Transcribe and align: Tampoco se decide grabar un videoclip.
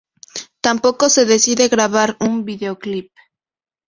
Tampoco 0.61 1.09
se 1.09 1.25
decide 1.27 1.67
grabar 1.67 2.17
un 2.19 2.43
videoclip. 2.43 3.11